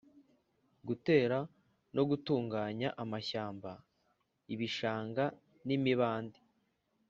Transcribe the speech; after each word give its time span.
gutera 0.87 1.37
no 1.95 2.03
gutunganya 2.09 2.89
amashyamba, 3.03 3.71
ibishanga 4.53 5.23
n'imibande, 5.65 6.39